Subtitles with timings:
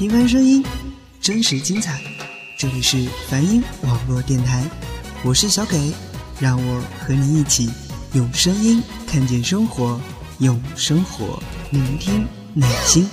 [0.00, 0.64] 平凡声音，
[1.20, 2.00] 真实精彩。
[2.56, 4.64] 这里是梵音网络电台，
[5.22, 5.92] 我是小给，
[6.38, 7.70] 让我和你一起
[8.14, 10.00] 用声音看见生活，
[10.38, 11.38] 用生活
[11.70, 13.06] 聆听内心。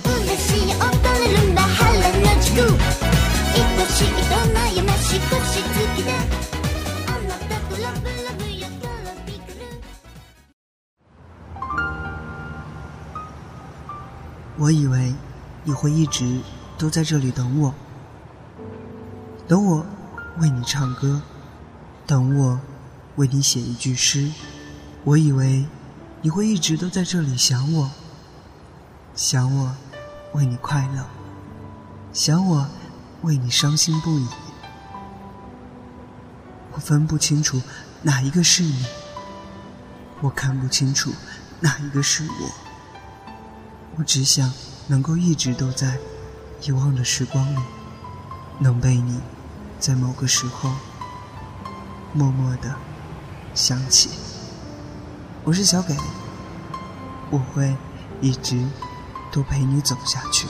[14.56, 15.12] 我以为
[15.64, 16.40] 你会一直
[16.78, 17.74] 都在这里等我，
[19.48, 19.84] 等我
[20.38, 21.20] 为你唱歌，
[22.06, 22.60] 等我
[23.16, 24.30] 为你写一句诗。
[25.02, 25.66] 我以为
[26.22, 27.90] 你会一直都在这里想我，
[29.16, 29.74] 想我
[30.34, 31.04] 为你快乐，
[32.12, 32.68] 想我
[33.22, 34.28] 为你伤心不已。
[36.72, 37.60] 我分不清楚
[38.02, 38.86] 哪一个是你，
[40.20, 41.12] 我看不清楚
[41.58, 42.50] 哪一个是我。
[43.96, 44.52] 我只想
[44.86, 45.98] 能够一直都在
[46.60, 47.58] 遗忘的时光里，
[48.58, 49.20] 能被你
[49.78, 50.70] 在某个时候
[52.12, 52.74] 默默的
[53.54, 54.10] 想起。
[55.44, 55.96] 我是小给，
[57.30, 57.76] 我会
[58.20, 58.60] 一直
[59.30, 60.48] 都陪你走下去。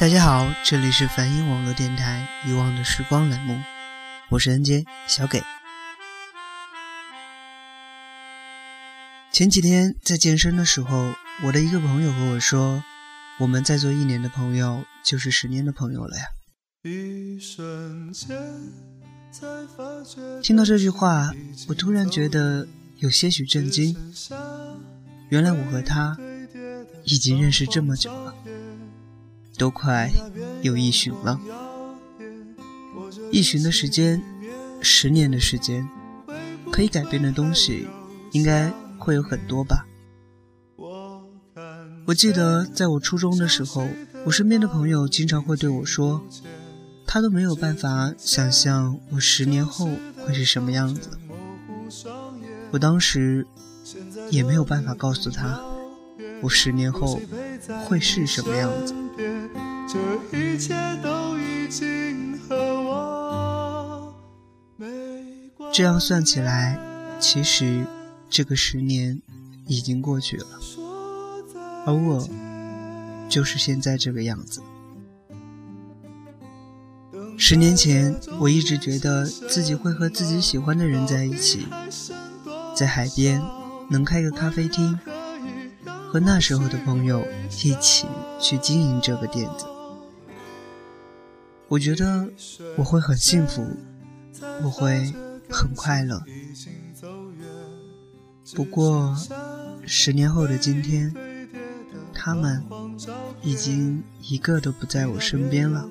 [0.00, 3.60] 大家好，这里是梵音网络电台《遗忘的时光》栏目，
[4.30, 5.42] 我是 N J 小给。
[9.30, 12.82] 前几天在健身的时候，我的一个朋友和我说
[13.40, 16.24] ：“我们再做一年的朋友，就是十年的朋友了呀。”
[16.82, 18.38] 一瞬间
[20.42, 21.30] 听到这句话，
[21.68, 22.66] 我突然觉得
[23.00, 23.94] 有些许震惊。
[25.28, 26.16] 原来我和他
[27.04, 28.34] 已经认识这么久了。
[29.60, 30.10] 都快
[30.62, 31.38] 有一旬了，
[33.30, 34.22] 一旬的时间，
[34.80, 35.86] 十年的时间，
[36.72, 37.86] 可以改变的东西
[38.32, 39.84] 应该会有很多吧。
[42.06, 43.86] 我记得在我初中的时候，
[44.24, 46.24] 我身边的朋友经常会对我说，
[47.06, 49.90] 他都没有办法想象我十年后
[50.24, 51.10] 会是什么样子。
[52.70, 53.46] 我当时
[54.30, 55.60] 也没有办法告诉他，
[56.42, 57.20] 我十年后
[57.86, 58.94] 会是什么样子。
[59.88, 59.98] 这
[60.38, 64.14] 一切都已经和我
[65.72, 66.78] 这样算起来，
[67.18, 67.84] 其实
[68.28, 69.20] 这个十年
[69.66, 70.46] 已经过去了，
[71.86, 72.28] 而我
[73.28, 74.62] 就是现在这个样子。
[77.36, 81.66] 十年前，我一直觉得自己会和自己喜欢的人在一起，
[82.76, 83.42] 在海边
[83.88, 84.98] 能开个咖啡厅，
[86.12, 87.24] 和那时候的朋友
[87.62, 88.04] 一起
[88.40, 89.64] 去经营这个店子。
[91.68, 92.28] 我觉得
[92.76, 93.64] 我会很幸福，
[94.64, 95.14] 我会
[95.48, 96.20] 很快乐。
[98.56, 99.16] 不过，
[99.86, 101.14] 十年后的今天，
[102.12, 102.60] 他们
[103.40, 105.88] 已经一个都不在我身边了。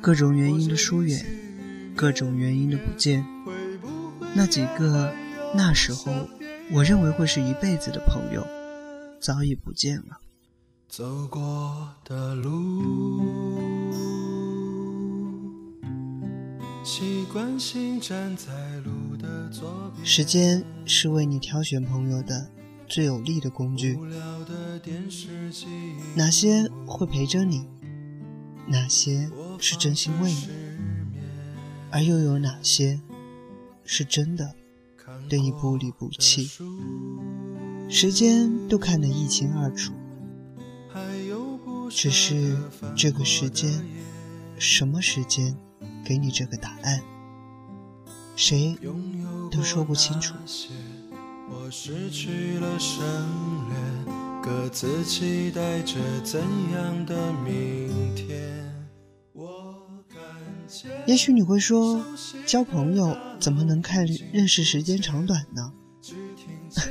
[0.00, 1.22] 各种原因的疏远，
[1.94, 3.26] 各种原因的不见，
[4.32, 5.12] 那几个
[5.54, 6.26] 那时候
[6.72, 8.46] 我认为会是一辈子的朋友，
[9.20, 10.18] 早已不见了。
[10.88, 13.22] 走过的路。
[20.04, 22.48] 时间是为你挑选朋友的
[22.86, 23.98] 最有力的工具。
[26.14, 27.66] 哪些会陪着你？
[28.66, 30.48] 哪些是真心为你？
[31.90, 33.00] 而又有哪些
[33.84, 34.54] 是真的
[35.28, 36.50] 对你不离不弃？
[37.88, 39.92] 时间都看得一清二楚。
[41.90, 42.56] 只是
[42.96, 43.84] 这个时间，
[44.58, 45.56] 什么时间？
[46.04, 47.02] 给你这个答案，
[48.36, 48.76] 谁
[49.50, 50.34] 都说不清楚。
[51.48, 52.78] 我失去了
[61.06, 62.04] 也许你会说，
[62.46, 65.72] 交朋友怎么能看认识时间长短呢？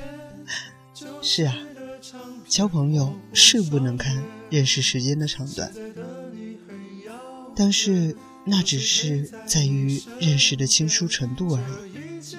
[1.21, 1.56] 是啊，
[2.48, 5.71] 交朋友是不能看认识时间的长短，
[7.56, 8.15] 但是。
[8.45, 12.36] 那只是在于认识的亲疏程度而已，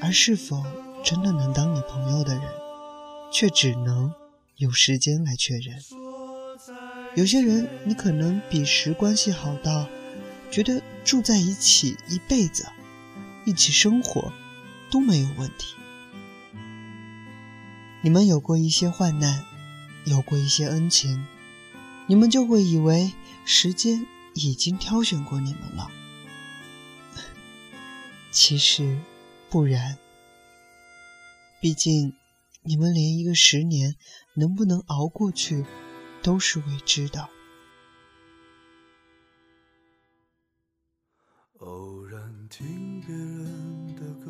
[0.00, 0.64] 而是否
[1.04, 2.42] 真的能当你朋友的人，
[3.30, 4.10] 却只能
[4.56, 5.76] 有时间来确认。
[7.14, 9.86] 有些人，你可能彼时关系好到
[10.50, 12.66] 觉得住在一起一辈子，
[13.44, 14.32] 一起生活
[14.90, 15.74] 都没有问题。
[18.02, 19.44] 你们有过一些患难，
[20.04, 21.26] 有过一些恩情，
[22.06, 23.12] 你们就会以为
[23.44, 25.90] 时间已经挑选过你们了。
[28.30, 28.98] 其实
[29.50, 29.98] 不然，
[31.60, 32.14] 毕竟
[32.62, 33.96] 你们连一个十年
[34.34, 35.64] 能不能熬过去
[36.22, 37.28] 都是未知的。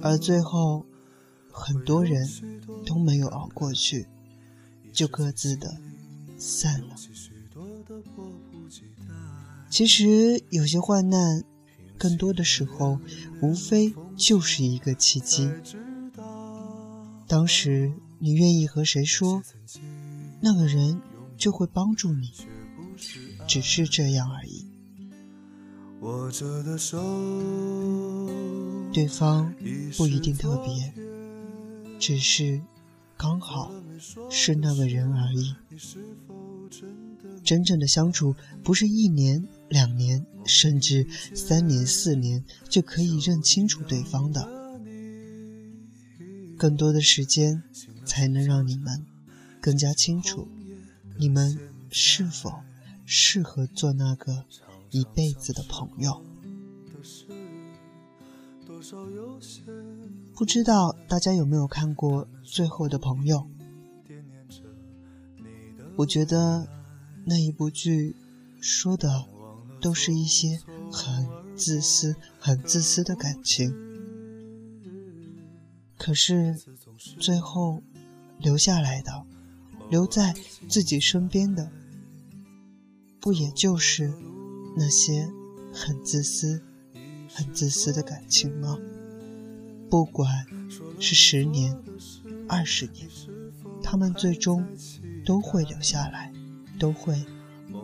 [0.02, 0.86] 而最后，
[1.50, 2.26] 很多人
[2.86, 4.06] 都没有熬过去，
[4.92, 5.76] 就各自的
[6.38, 6.94] 散了。
[9.68, 11.44] 其实有些患难，
[11.98, 12.98] 更多的时候，
[13.42, 15.50] 无非就是一个契机。
[17.26, 19.42] 当时你愿意和谁说，
[20.40, 21.00] 那个人
[21.36, 22.32] 就会帮助你，
[23.46, 24.67] 只是这样而已。
[26.00, 26.96] 握着的手，
[28.92, 29.52] 对方
[29.96, 30.92] 不一定特别，
[31.98, 32.60] 只是
[33.16, 33.72] 刚好
[34.30, 35.54] 是那个人而已。
[37.42, 44.48] 真正的相处，不是一年、两年，甚至三年、四年就可以认清楚对方的。
[46.56, 47.62] 更多的时间，
[48.04, 49.04] 才能让你们
[49.60, 50.46] 更加清楚，
[51.16, 51.58] 你们
[51.90, 52.52] 是否
[53.04, 54.44] 适合做那个。
[54.90, 56.22] 一辈子的朋友，
[60.34, 63.38] 不知道大家有没有看过《最后的朋友》？
[65.96, 66.66] 我觉得
[67.24, 68.14] 那一部剧
[68.60, 69.26] 说的
[69.80, 70.60] 都是一些
[70.92, 73.74] 很自私、很自私的感情，
[75.96, 76.56] 可是
[77.18, 77.82] 最后
[78.38, 79.26] 留下来的、
[79.90, 80.34] 留在
[80.68, 81.70] 自己身边的，
[83.20, 84.12] 不也就是？
[84.78, 85.28] 那些
[85.74, 86.62] 很自私、
[87.34, 88.78] 很自私的感情吗？
[89.90, 90.46] 不管
[91.00, 91.76] 是十年、
[92.48, 93.08] 二十年，
[93.82, 94.64] 他们最终
[95.26, 96.32] 都会留下来，
[96.78, 97.26] 都会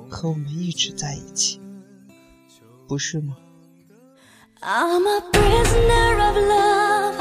[0.08, 1.60] 和我们一直在一起，
[2.86, 3.36] 不是吗
[4.60, 7.16] ？I'm a prisoner of love,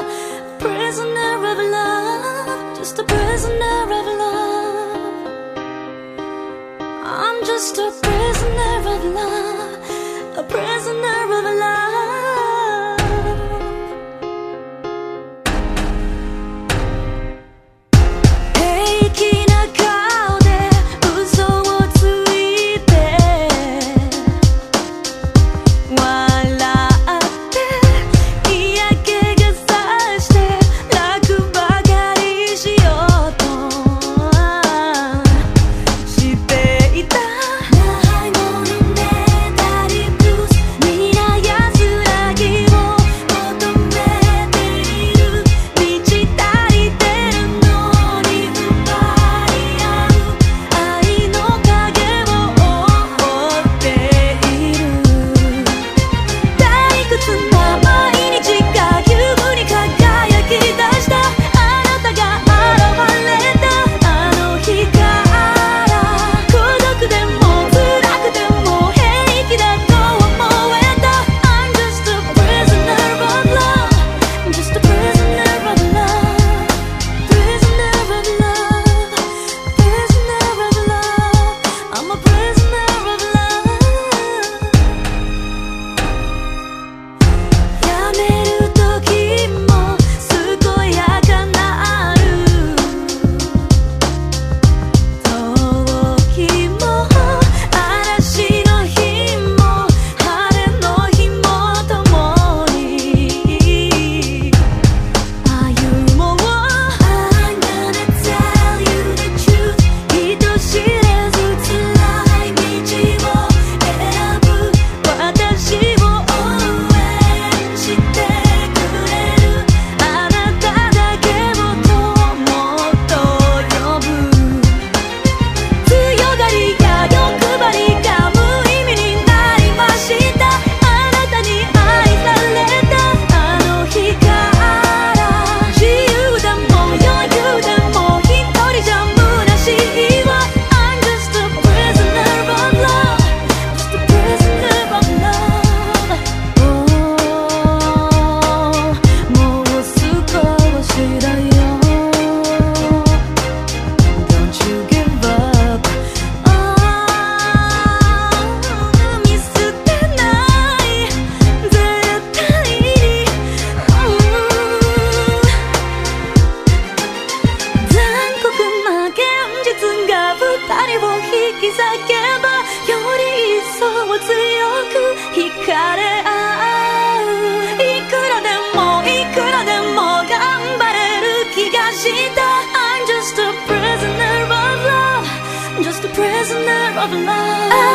[0.60, 4.54] prisoner of love, just a prisoner of love.
[7.02, 9.53] I'm just a prisoner of love.
[10.44, 11.23] prisoner.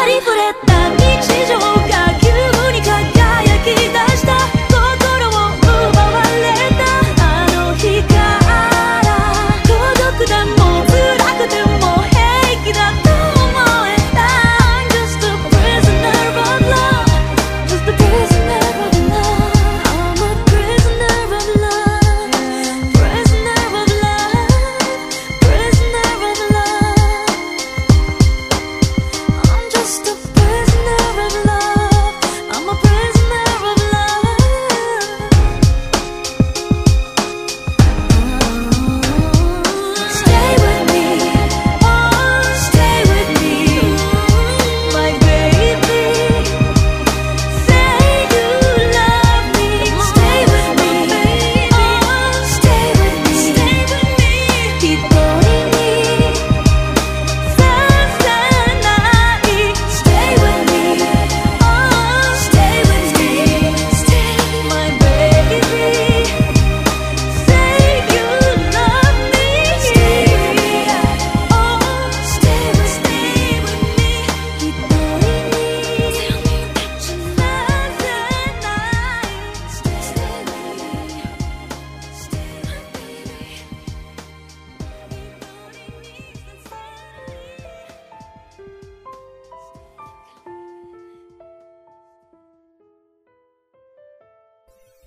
[0.06, 0.69] りふれ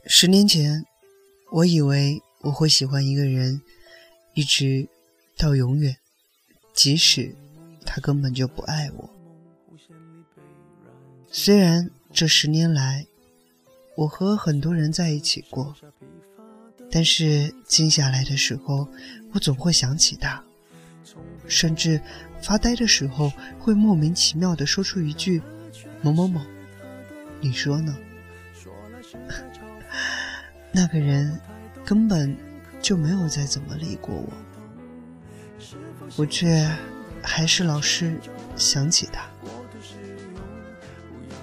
[0.05, 0.85] 十年前，
[1.53, 3.63] 我以为我会喜欢一个人，
[4.35, 4.89] 一直
[5.39, 5.97] 到永远，
[6.75, 7.35] 即使
[7.87, 9.11] 他根本就不爱我。
[11.31, 13.07] 虽然这十年来，
[13.97, 15.75] 我和很多人在一起过，
[16.91, 18.89] 但是静下来的时候，
[19.33, 20.43] 我总会想起他，
[21.47, 22.01] 甚至
[22.43, 25.41] 发呆的时候，会莫名其妙地说出一句
[26.03, 26.41] ：“某某某，
[27.41, 27.97] 你说呢？”
[30.73, 31.39] 那个人
[31.85, 32.37] 根本
[32.81, 34.33] 就没有再怎么理过我，
[36.17, 36.67] 我却
[37.23, 38.19] 还是老是
[38.57, 39.25] 想起他，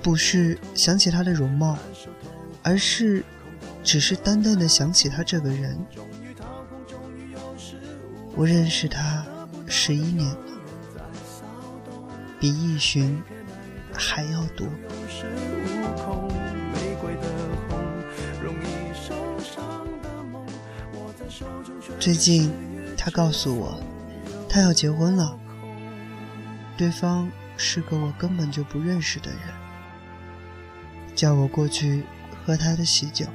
[0.01, 1.77] 不是想起他的容貌，
[2.63, 3.23] 而是
[3.83, 5.77] 只是淡淡的想起他这个人。
[8.35, 9.25] 我认识他
[9.67, 10.37] 十一年了，
[12.39, 13.21] 比易寻
[13.93, 14.67] 还要多。
[21.99, 22.49] 最近，
[22.95, 23.77] 他告诉我，
[24.47, 25.37] 他要结婚了。
[26.77, 29.39] 对方是个我根本就不认识的人，
[31.13, 32.05] 叫我过去
[32.45, 33.25] 喝他的喜酒。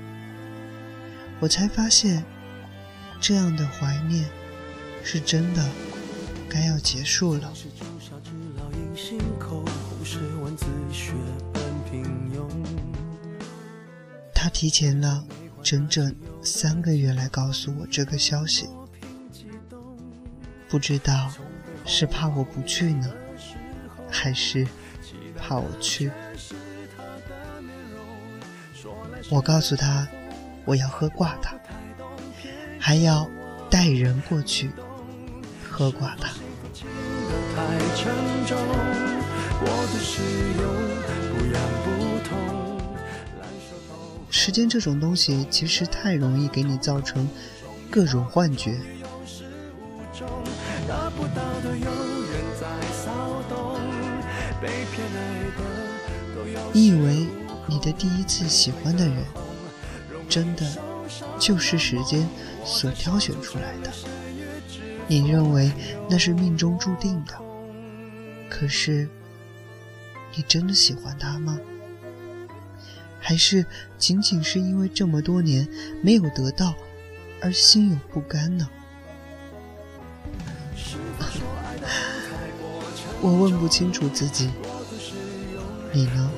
[1.41, 2.25] 我才发现，
[3.21, 4.25] 这样的怀念
[5.03, 5.63] 是真的
[6.49, 7.53] 该要结束了。
[14.35, 15.23] 他提前了
[15.65, 16.15] 整整。
[16.43, 18.69] 三个月来告诉我这个消息，
[20.69, 21.33] 不知道
[21.87, 23.11] 是怕我不去呢，
[24.11, 24.69] 还是
[25.39, 26.11] 怕我去？
[29.31, 30.07] 我告诉他
[30.67, 31.59] 我要喝挂他，
[32.79, 33.27] 还要
[33.71, 34.71] 带人过去
[35.71, 36.31] 喝挂他。
[44.45, 47.27] 时间这种东西，其实太容易给你造成
[47.91, 48.79] 各种幻觉。
[56.75, 57.27] 你以为
[57.67, 59.25] 你的第一次喜欢的人，
[60.29, 60.71] 真的
[61.39, 62.29] 就是时间
[62.67, 63.91] 所挑选出来的？
[65.07, 65.73] 你认为
[66.07, 67.33] 那是命中注定的？
[68.51, 69.09] 可是，
[70.37, 71.59] 你真的喜欢他吗？
[73.27, 73.65] 还是
[73.97, 75.67] 仅仅是因为这么多年
[76.03, 76.75] 没有得到
[77.41, 78.69] 而心有不甘呢？
[83.23, 84.51] 我问不清楚自己，
[85.91, 86.31] 你呢？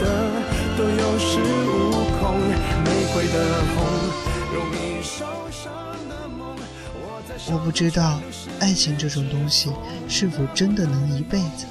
[0.00, 0.47] 都有
[0.78, 2.38] 恃无恐，
[2.84, 3.36] 玫瑰的
[3.74, 3.76] 红，
[4.54, 5.72] 容易受伤
[6.08, 6.56] 的梦。
[7.50, 8.20] 我不知道
[8.60, 9.72] 爱情这种东西
[10.08, 11.66] 是否真的能一辈子。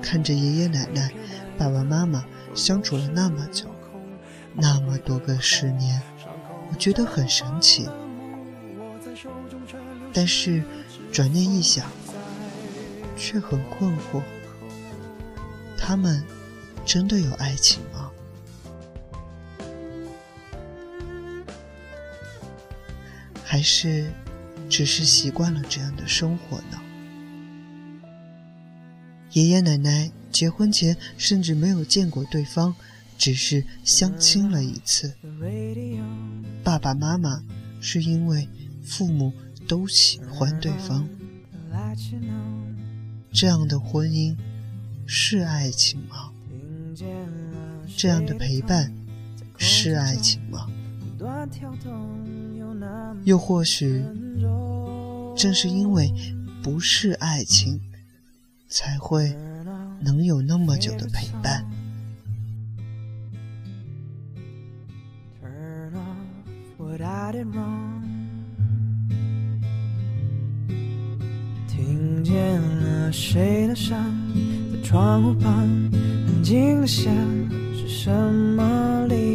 [0.00, 1.10] 看着爷爷奶奶、
[1.58, 3.66] 爸爸妈妈相处了那么久，
[4.54, 6.00] 那么多个十年，
[6.70, 7.88] 我觉得很神奇。
[10.12, 10.62] 但是
[11.10, 11.84] 转念一想，
[13.16, 14.22] 却很困惑。
[15.76, 16.24] 他们
[16.92, 18.10] 真的有爱情吗？
[23.44, 24.10] 还是
[24.68, 26.82] 只是习惯了这样的生活呢？
[29.30, 32.74] 爷爷奶奶结婚前甚至没有见过对方，
[33.16, 35.14] 只是相亲了一次。
[36.64, 37.40] 爸爸妈妈
[37.80, 38.48] 是因为
[38.82, 39.32] 父母
[39.68, 41.08] 都喜欢对方，
[43.32, 44.36] 这样的婚姻
[45.06, 46.29] 是爱情吗？
[47.96, 48.92] 这样的陪伴
[49.56, 50.66] 是爱情吗？
[53.24, 54.02] 又或许，
[55.36, 56.12] 正是因为
[56.62, 57.80] 不是爱情。
[58.72, 59.36] 才会
[60.00, 61.66] 能有那么久的陪伴。
[71.66, 73.96] 听见了谁的声？
[74.72, 75.68] 在窗户旁，
[76.50, 77.14] 安静的想，
[77.76, 79.29] 是什么力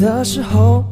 [0.00, 0.82] 的时候，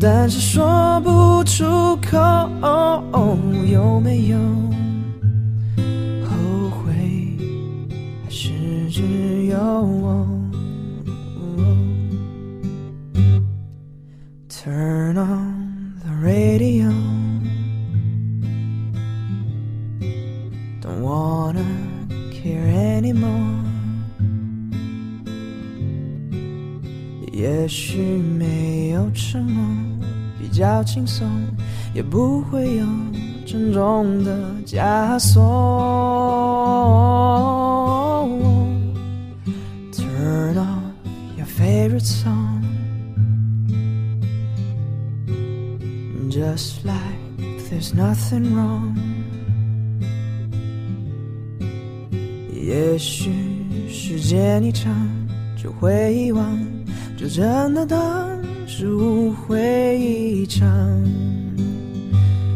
[0.00, 1.64] 但是说不出
[2.10, 2.18] 口，
[2.62, 3.36] 哦哦
[3.70, 4.38] 有没有
[54.28, 54.94] 间一长
[55.56, 56.44] 就会遗忘。
[57.16, 58.28] 就真的当
[58.66, 60.68] 是误会一场。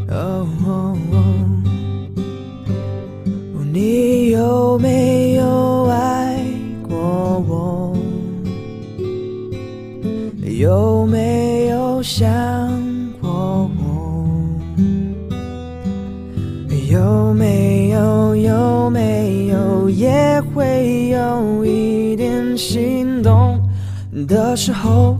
[0.08, 0.46] 哦，
[3.72, 6.44] 你有没有爱
[6.86, 7.96] 过我？
[10.44, 12.28] 有没有想
[24.26, 25.18] 的时候，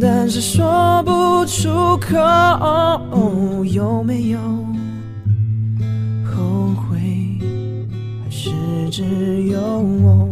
[0.00, 4.38] 但是说不出口，有没有
[6.24, 6.98] 后悔，
[8.24, 8.50] 还是
[8.90, 10.25] 只有我？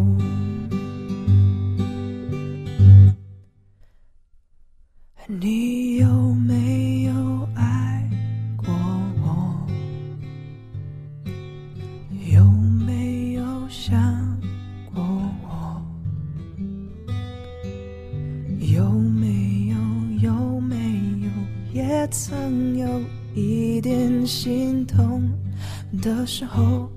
[26.04, 26.90] 的时候，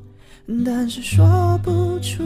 [0.65, 2.23] 但是说不出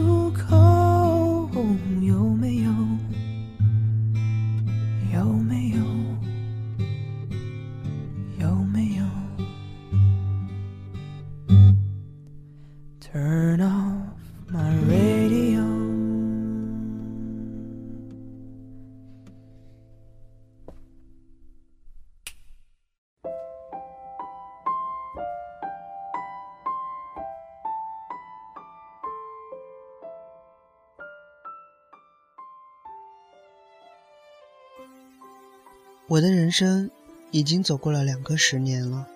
[36.08, 36.90] 我的人生
[37.30, 39.06] 已经走过了两个十年了，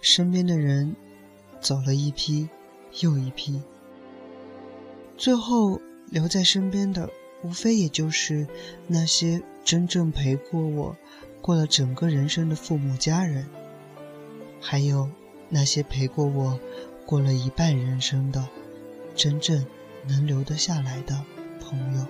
[0.00, 0.94] 身边的人
[1.60, 2.48] 走了一批
[3.00, 3.62] 又一批，
[5.16, 7.08] 最后留在身边的，
[7.42, 8.46] 无非也就是
[8.86, 10.96] 那些真正陪过我
[11.40, 13.46] 过了整个人生的父母家人，
[14.60, 15.08] 还有
[15.48, 16.60] 那些陪过我
[17.06, 18.46] 过了一半人生的
[19.14, 19.64] 真正
[20.06, 21.24] 能留得下来的
[21.60, 22.06] 朋友。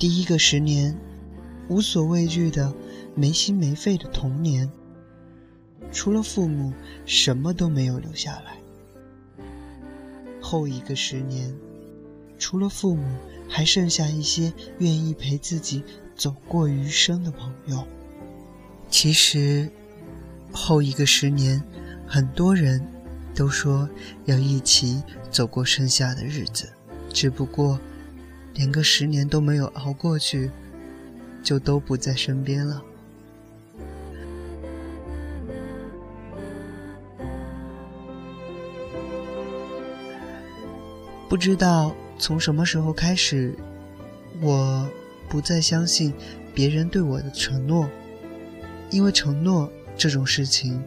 [0.00, 0.96] 第一个十年，
[1.68, 2.72] 无所畏惧的、
[3.14, 4.66] 没心没肺的童年，
[5.92, 6.72] 除了父母，
[7.04, 8.56] 什么都没有留下来。
[10.40, 11.54] 后一个十年，
[12.38, 13.04] 除了父母，
[13.46, 15.84] 还剩下一些愿意陪自己
[16.16, 17.86] 走过余生的朋友。
[18.88, 19.70] 其实，
[20.50, 21.62] 后一个十年，
[22.06, 22.82] 很多人
[23.34, 23.86] 都说
[24.24, 26.72] 要一起走过剩下的日子，
[27.12, 27.78] 只不过
[28.54, 30.50] 连个十年都没有熬过去，
[31.42, 32.82] 就都不在身边了。
[41.28, 43.54] 不知道从什么时候开始，
[44.40, 44.88] 我
[45.28, 46.12] 不再相信
[46.52, 47.88] 别人对我的承诺，
[48.90, 50.82] 因为承诺这种事情，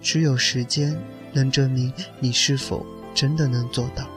[0.00, 0.98] 只有时间
[1.34, 4.08] 能证明你是否真的能做到，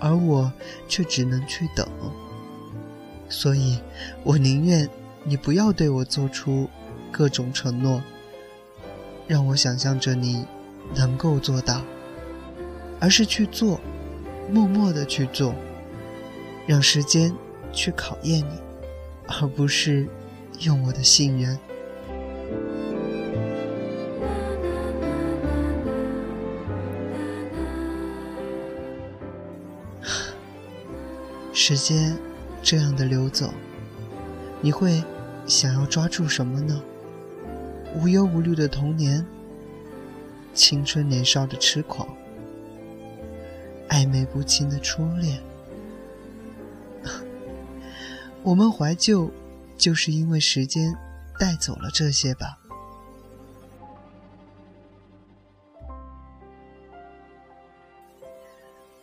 [0.00, 0.52] 而我
[0.88, 1.86] 却只能去等。
[3.28, 3.78] 所以，
[4.24, 4.88] 我宁愿
[5.24, 6.68] 你不要对我做出
[7.12, 8.02] 各种承诺，
[9.26, 10.46] 让我想象着你
[10.94, 11.82] 能够做到，
[13.00, 13.80] 而是去做。
[14.50, 15.54] 默默的去做，
[16.66, 17.30] 让时间
[17.70, 18.58] 去考验你，
[19.26, 20.08] 而不是
[20.60, 21.58] 用我的信任。
[31.68, 32.16] 时间
[32.62, 33.52] 这样的流走，
[34.62, 35.04] 你会
[35.46, 36.82] 想要抓住什么呢？
[37.94, 39.22] 无忧无虑的童年，
[40.54, 42.08] 青春年少的痴狂。
[43.90, 45.42] 暧昧不清的初恋，
[48.42, 49.30] 我们怀旧，
[49.76, 50.96] 就是因为时间
[51.38, 52.58] 带走了这些吧。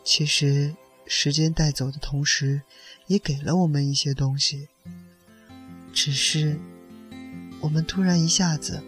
[0.03, 0.73] 其实，
[1.07, 2.61] 时间带走的同时，
[3.07, 4.69] 也给了我们一些东西，
[5.93, 6.59] 只是
[7.61, 8.83] 我们突然一下子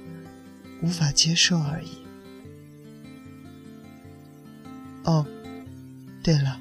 [0.81, 1.97] 无法接受而已。
[5.03, 5.25] 哦。
[6.23, 6.59] 对了，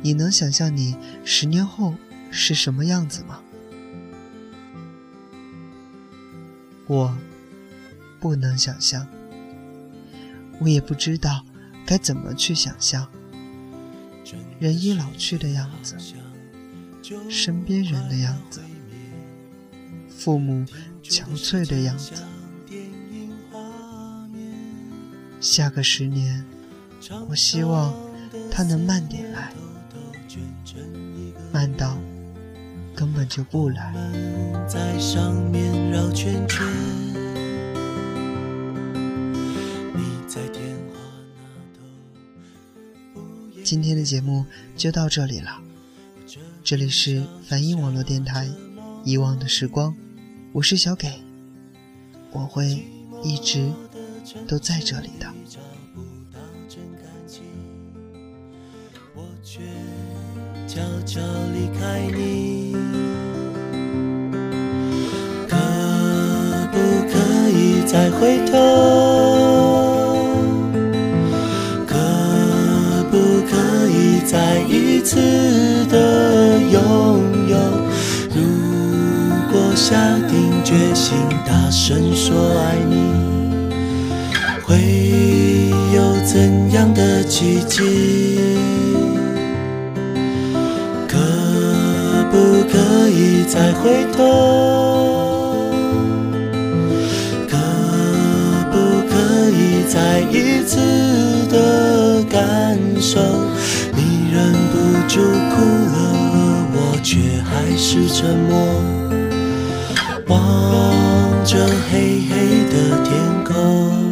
[0.00, 1.94] 你能想象你十年后
[2.30, 3.42] 是什么样子吗？
[6.86, 7.18] 我
[8.18, 9.06] 不能想象，
[10.60, 11.44] 我也不知道
[11.84, 13.06] 该怎么去想象。
[14.58, 15.96] 人已老去的样子，
[17.28, 18.60] 身边人的样子，
[20.08, 20.64] 父母
[21.02, 22.12] 憔悴的样子。
[25.40, 26.44] 下个十年，
[27.28, 27.94] 我希望。
[28.50, 29.52] 他能慢点来，
[31.52, 31.96] 慢到
[32.94, 33.94] 根本就不来。
[43.76, 45.60] 今天的节目就到这里了，
[46.64, 48.46] 这里是梵音网络电台
[49.04, 49.92] 《遗忘的时光》，
[50.54, 51.12] 我是小给，
[52.32, 52.82] 我会
[53.22, 53.70] 一直
[54.48, 55.30] 都在这里的。
[60.66, 61.20] 悄悄
[61.52, 62.72] 离开你，
[65.46, 65.54] 可
[66.72, 66.78] 不
[67.12, 69.35] 可以再回头？
[75.06, 76.82] 次的拥
[77.48, 77.56] 有？
[78.34, 78.42] 如
[79.52, 79.94] 果下
[80.28, 81.16] 定决心
[81.46, 82.96] 大声说爱你，
[84.64, 88.40] 会有怎样的奇迹？
[91.06, 91.16] 可
[92.32, 95.70] 不可以再回头？
[97.48, 97.56] 可
[98.72, 98.76] 不
[99.08, 99.14] 可
[99.52, 103.20] 以再一次的感受？
[105.16, 105.56] 你忍不住哭
[105.92, 105.96] 了，
[106.34, 106.36] 而
[106.74, 108.52] 我却还是沉默，
[110.26, 110.36] 望
[111.42, 111.56] 着
[111.90, 112.34] 黑黑
[112.68, 113.08] 的天
[113.42, 114.05] 空。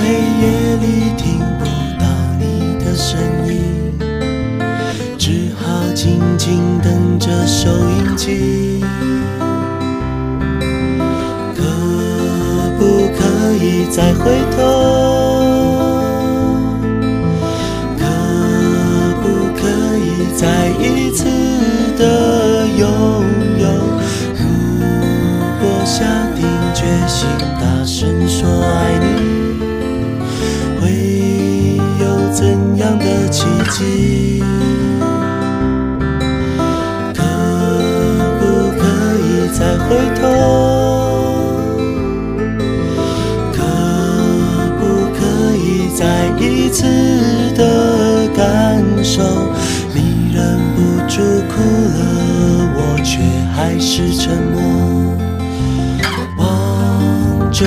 [0.00, 0.04] 黑
[0.40, 0.42] 夜
[0.76, 0.84] 里
[1.16, 1.64] 听不
[1.98, 2.04] 到
[2.38, 2.42] 你
[2.84, 3.52] 的声音，
[5.18, 5.62] 只好
[5.94, 8.80] 静静等着收音机。
[11.56, 11.62] 可
[12.78, 12.82] 不
[13.16, 13.22] 可
[13.62, 14.22] 以再回
[14.56, 14.62] 头？
[17.98, 18.02] 可
[19.22, 19.62] 不可
[19.96, 20.42] 以再
[20.78, 21.24] 一次
[21.96, 22.82] 的拥
[23.58, 23.64] 有？
[24.36, 24.42] 如
[25.60, 27.26] 果下定决心
[27.60, 28.93] 大声说爱
[33.76, 34.42] 己。
[37.12, 37.20] 可
[38.38, 38.42] 不
[38.78, 38.82] 可
[39.18, 40.22] 以再回头？
[43.52, 43.58] 可
[44.78, 44.82] 不
[45.12, 45.18] 可
[45.56, 45.58] 以
[45.96, 46.02] 再
[46.38, 46.78] 一次
[47.56, 47.60] 的
[48.36, 48.42] 感
[49.02, 49.22] 受？
[49.92, 49.98] 你
[50.32, 50.38] 忍
[50.74, 51.14] 不住
[51.48, 51.52] 哭
[51.98, 52.00] 了，
[52.76, 53.12] 我却
[53.54, 54.56] 还是沉默，
[56.38, 56.42] 望
[57.50, 57.66] 着。